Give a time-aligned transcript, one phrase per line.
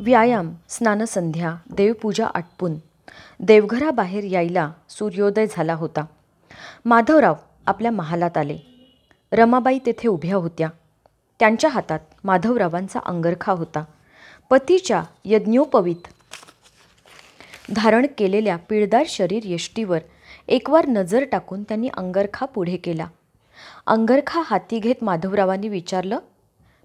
[0.00, 2.74] व्यायाम स्नानसंध्या देवपूजा आटपून.
[3.40, 6.04] देवघराबाहेर यायला सूर्योदय झाला होता.
[6.84, 7.34] माधवराव
[7.66, 8.58] आपल्या महालात आले.
[9.32, 10.68] रमाबाई तेथे उभ्या होत्या.
[11.40, 13.84] त्यांच्या हातात माधवरावांचा अंगरखा होता.
[14.50, 16.08] पतीच्या यज्ञोपवीत
[17.76, 19.98] धारण केलेल्या पिळदार शरीर यष्टीवर
[20.48, 23.06] एकवार नजर टाकून त्यांनी अंगरखा पुढे केला.
[23.86, 26.18] अंगरखा हाती घेत माधवरावांनी विचारलं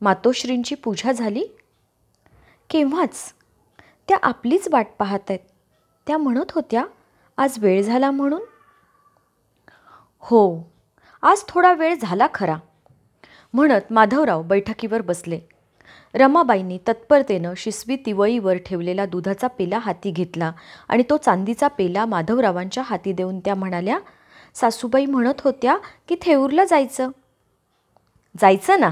[0.00, 1.44] मातोश्रींची पूजा झाली?
[2.70, 3.34] केव्हाच?
[4.08, 5.40] त्या आपलीच वाट पाहत आहेत.
[6.06, 6.84] त्या म्हणत होत्या
[7.36, 8.42] आज वेळ झाला म्हणून?
[10.18, 10.72] हो
[11.22, 12.56] आज थोडा वेळ झाला खरा.
[13.54, 15.40] म्हणत माधवराव बैठकीवर बसले.
[16.14, 20.52] रमाबाईंनी तत्परतेनं शिसवी तिवळीवर ठेवलेला दुधाचा पेला हाती घेतला
[20.88, 23.98] आणि तो चांदीचा पेला माधवरावांच्या हाती देऊन त्या म्हणाल्या
[24.54, 25.78] सासूबाई म्हणत होत्या
[26.08, 27.10] की थेऊरला जायचं.
[28.40, 28.90] जायचं ना?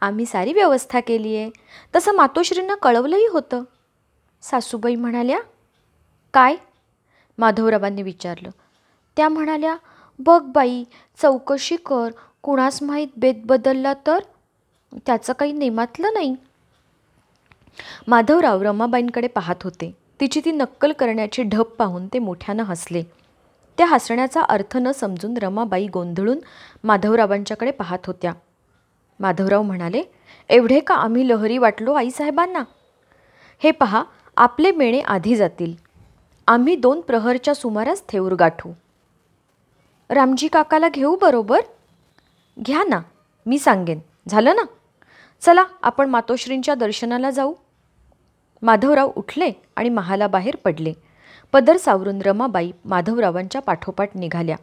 [0.00, 1.50] आम्ही सारी व्यवस्था केली आहे.
[1.96, 3.62] तसं मातोश्रींना कळवलंही होतं.
[4.42, 5.38] सासूबाई म्हणाल्या
[6.34, 6.56] काय?
[7.38, 8.50] माधवरावांनी विचारलं.
[9.16, 9.76] त्या म्हणाल्या
[10.18, 10.84] बघ बाई
[11.22, 12.10] चौकशी कर.
[12.42, 14.18] कुणास माहीत बेत बदलला तर?
[15.06, 16.36] त्याचं काही नेमातलं नाही.
[18.08, 19.96] माधवराव रमाबाईंकडे पाहत होते.
[20.20, 23.02] तिची ती नक्कल करण्याची ढप पाहून ते मोठ्यानं हसले.
[23.78, 26.38] त्या हसण्याचा अर्थ न समजून रमाबाई गोंधळून
[26.84, 28.32] माधवरावांच्याकडे पाहत होत्या.
[29.20, 30.02] माधवराव म्हणाले
[30.48, 32.62] एवढे का आम्ही लहरी वाटलो आईसाहेबांना?
[33.58, 34.04] हे पहा
[34.36, 35.74] आपले मेणे आधी जातील.
[36.46, 38.72] आम्ही दोन प्रहरच्या सुमारास थेऊर गाठू.
[40.10, 41.60] रामजी काकाला घेऊ बरोबर?
[42.66, 43.00] घ्या ना
[43.46, 44.00] मी सांगेन.
[44.28, 44.62] झालं ना?
[45.40, 47.54] चला आपण मातोश्रींच्या दर्शनाला जाऊ.
[48.62, 50.92] माधवराव उठले आणि महालाबाहेर पडले.
[51.52, 54.56] पदर सावरून रमाबाई माधवरावांच्या पाठोपाठ निघाल्या.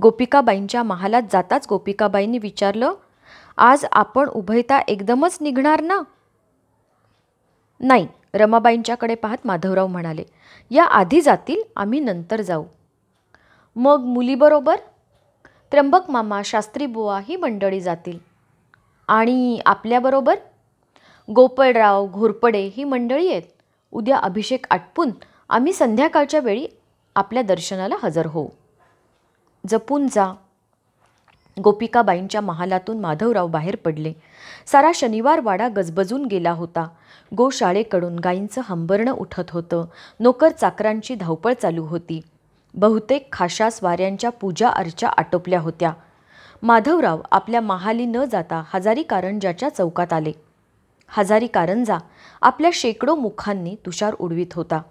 [0.00, 2.94] गोपिकाबाईंच्या महालात जाताच गोपिकाबाईंनी विचारलं
[3.60, 6.00] आज आपण उभयता एकदमच निघणार ना?
[7.80, 10.24] नाही रमाबाईंच्याकडे पाहत माधवराव म्हणाले
[10.70, 12.64] या आधी जातील आम्ही नंतर जाऊ.
[13.76, 14.76] मग मुलीबरोबर?
[15.44, 18.18] त्र्यंबक मामा शास्त्री बुवा ही मंडळी जातील.
[19.08, 20.36] आणि आपल्याबरोबर?
[21.34, 23.42] गोपळराव घोरपडे ही मंडळी आहेत.
[23.92, 25.10] उद्या अभिषेक आटपून
[25.48, 26.66] आम्ही संध्याकाळच्या वेळी
[27.16, 28.48] आपल्या दर्शनाला हजर होऊ.
[29.66, 30.34] जपून जा.
[31.64, 34.12] गोपिकाबाईंच्या महालातून माधवराव बाहेर पडले.
[34.66, 36.88] सारा शनिवार वाडा गजबजून गेला होता.
[37.36, 39.84] गोशाळेकडून गायींचं हंबरणं उठत होतं.
[40.20, 42.20] नोकर चाकरांची धावपळ चालू होती.
[42.74, 45.92] बहुतेक खाशा स्वाऱ्यांच्या पूजा अर्चा आटोपल्या होत्या.
[46.62, 50.32] माधवराव आपल्या महाली न जाता हजारी कारंजाच्या चौकात आले.
[51.08, 51.98] हजारी कारंजा
[52.42, 54.82] आपल्या शेकडो मुखांनी तुषार उडवीत होता.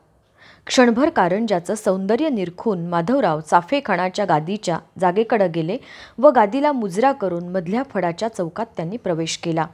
[0.67, 5.77] क्षणभर कारंजाचं सौंदर्य निरखून माधवराव चाफेखानाच्या गादीच्या जागेकडं गेले
[6.17, 9.67] व गादीला मुजरा करून मधल्या फडाच्या चौकात त्यांनी प्रवेश केला.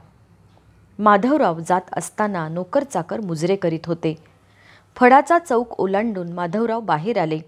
[0.98, 4.14] माधवराव जात असताना नोकर चाकर मुजरे करीत होते.
[4.96, 7.38] फडाचा चौक ओलांडून माधवराव बाहेर आले.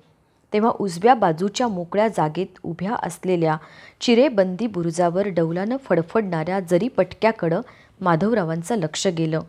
[0.53, 3.57] तेव्हा उजव्या बाजूच्या मोकळ्या जागेत उभ्या असलेल्या
[4.01, 7.61] चिरेबंदी बुरुजावर डौलानं फडफडणाऱ्या जरी पटक्याकडं
[8.01, 9.41] माधवरावांचं लक्ष गेलं.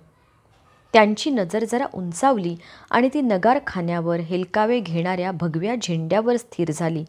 [0.98, 2.56] त्यांची नजर जरा उंचावली
[2.92, 7.06] आणि ती नगारखान्यावर हेलकावे घेणाऱ्या भगव्या झेंड्यावर स्थिर झाली.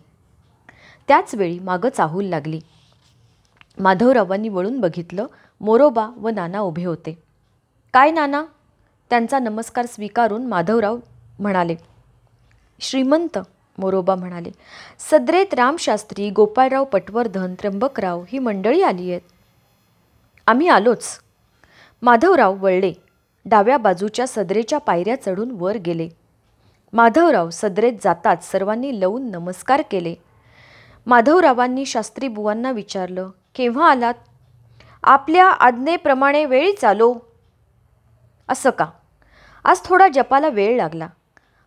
[1.08, 2.60] त्याचवेळी मागं चाहूल लागली.
[3.80, 5.26] माधवरावांनी वळून बघितलं
[5.60, 7.18] मोरोबा व नाना उभे होते.
[7.92, 8.44] काय नाना?
[9.10, 10.98] त्यांचा नमस्कार स्वीकारून माधवराव
[11.38, 11.74] म्हणाले.
[12.80, 13.38] श्रीमंत
[13.78, 14.50] मोरोबा म्हणाले.
[14.98, 19.20] सद्रेत रामशास्त्री गोपाळराव पटवर्धन त्र्यंबकराव ही मंडळी आली आहेत.
[20.46, 21.20] आम्ही आलोच.
[22.02, 22.92] माधवराव वळले.
[23.50, 26.08] डाव्या बाजूच्या सदरेच्या पायऱ्या चढून वर गेले.
[26.92, 30.14] माधवराव सदरेत जाताच सर्वांनी लवून नमस्कार केले.
[31.06, 34.14] माधवरावांनी शास्त्री बुवांना विचारलं केव्हा आलात?
[35.02, 37.14] आपल्या आज्ञेप्रमाणे वेळी चालो.
[38.48, 38.86] असं का?
[39.64, 41.08] आज थोडा जपाला वेळ लागला.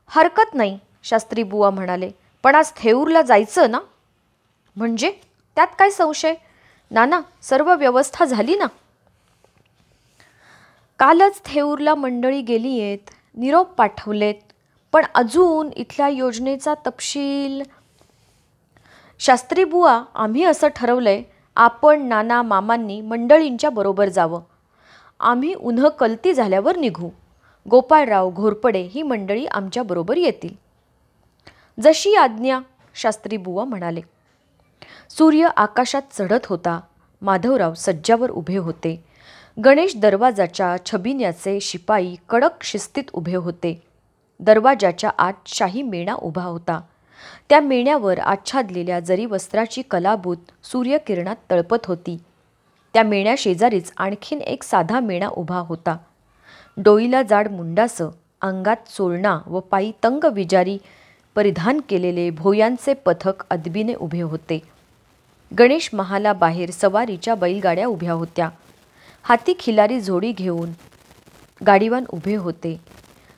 [0.08, 2.12] हरकत नाही शास्त्री बुवा म्हणाले.
[2.44, 3.80] पण आज थेऊरला जायचं ना?
[4.76, 5.12] म्हणजे?
[5.56, 6.34] त्यात काय संशय?
[6.92, 8.66] नाना सर्व व्यवस्था झाली ना?
[11.02, 12.98] कालच थेऊरला मंडळी गेली आहेत
[13.36, 14.36] निरोप पाठवलेत.
[14.92, 17.62] पण अजून इथल्या योजनेचा तपशील
[19.20, 21.24] शास्त्री बुवा आम्ही असं ठरवलंय
[21.56, 24.42] आपण नाना मामांनी मंडळींच्या बरोबर जावं.
[25.20, 27.10] आम्ही उन्ह कलती झाल्यावर निघू.
[27.70, 30.56] गोपाळराव घोरपडे ही मंडळी आमच्याबरोबर येतील.
[31.82, 32.60] जशी आज्ञा
[32.96, 34.02] शास्त्री बुवा म्हणाले.
[35.10, 36.80] सूर्य आकाशात चढत होता.
[37.22, 39.11] माधवराव सज्जावर उभे होते.
[39.66, 43.82] गणेश दरवाजाच्या छबिन्याचे शिपाई कडक शिस्तीत उभे होते.
[44.40, 46.82] दरवाजाच्या आत शाही मेणा उभा होता.
[47.50, 52.18] त्या मेण्यावर आच्छादलेल्या जरी वस्त्राची कलाभूत सूर्यकिरणात तळपत होती.
[52.94, 55.98] त्या मेण्याशेजारीच आणखीन एक साधा मेणा उभा होता.
[56.78, 58.10] डोईला जाड मुंडासं
[58.42, 60.78] अंगात चोळणा व पायी तंग विजारी
[61.36, 64.60] परिधान केलेले भोयांचे पथक अदबीने उभे होते.
[65.60, 68.50] गणेश महाला बाहेर सवारीच्या बैलगाड्या उभ्या होत्या.
[69.24, 70.70] हाती खिलारी जोडी घेऊन
[71.68, 72.82] गाडीवान उभे होते.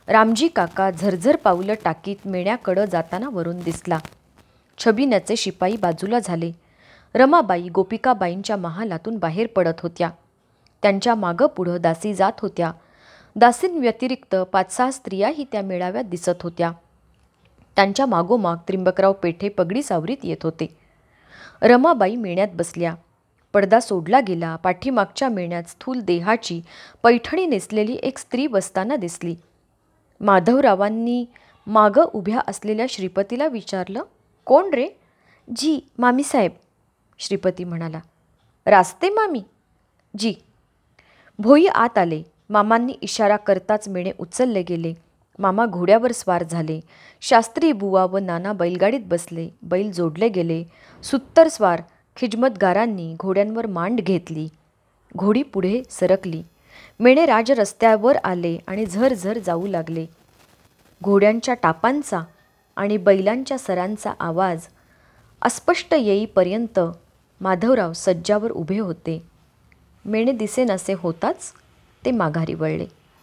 [0.08, 4.00] रामजी काका झरझर पावलं टाकीत मेण्याकडं जाताना वरून दिसला.
[4.78, 6.52] छबिन्याचे शिपाई बाजूला झाले.
[7.16, 10.10] रमाबाई गोपिकाबाईंच्या महालातून बाहेर पडत होत्या.
[10.82, 12.72] त्यांच्या मागं पुढं दासी जात होत्या.
[13.36, 16.72] दासींव्यतिरिक्त पाच सहा स्त्रियाही त्या मेळाव्यात दिसत होत्या.
[17.76, 20.78] त्यांच्या मागोमाग त्रिंबकराव पेठे पगडी सावरीत येत होते.
[21.62, 22.96] रमाबाई मेण्यात बसल्या.
[23.54, 24.56] पडदा सोडला गेला.
[24.56, 26.62] पाठीमागच्या मेण्यात स्थूल देहाची
[27.04, 29.36] पैठणी नेसलेली एक स्त्री बसताना दिसली.
[30.22, 31.26] माधवरावांनी
[31.68, 34.04] मागं उभ्या असलेल्या श्रीपतीला विचारलं
[34.46, 34.88] कोण रे?
[35.56, 36.52] जी मामीसाहेब
[37.20, 38.00] श्रीपती म्हणाला.
[38.66, 39.44] रास्ते मामी?
[40.18, 40.34] जी.
[41.40, 42.24] भोई आत आले.
[42.50, 44.94] मामांनी इशारा करताच मेणे उचलले गेले.
[45.40, 46.80] मामा घोड्यावर स्वार झाले.
[47.22, 49.50] शास्त्री बुवा व नाना बैलगाडीत बसले.
[49.62, 50.64] बैल जोडले गेले.
[51.04, 51.82] सुत्तर स्वार
[52.16, 54.50] खिजमतगारांनी घोड्यांवर मांड घेतली.
[55.18, 56.44] घोडी पुढे सरकली.
[57.00, 60.06] मेणे राज रस्त्यावर आले आणि झरझर जाऊ लागले.
[61.04, 62.22] घोड्यांच्या टापांचा
[62.76, 64.68] आणि बैलांच्या सरांचा आवाज
[65.42, 66.80] अस्पष्ट येईपर्यंत
[67.42, 69.24] माधवराव सज्जावर उभे होते.
[70.06, 71.54] मेणे दिसेनासे होताच
[72.06, 72.86] ते माघारी वळले.